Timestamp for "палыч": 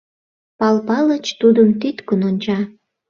0.87-1.25